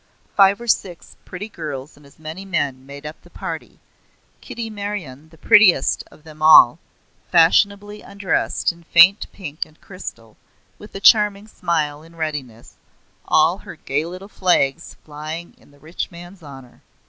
[0.35, 3.79] Five or six pretty girls and as many men made up the party
[4.41, 6.79] Kitty Meryon the prettiest of them all,
[7.29, 10.37] fashionably undressed in faint pink and crystal,
[10.79, 12.77] with a charming smile in readiness,
[13.27, 16.81] all her gay little flags flying in the rich man's honour.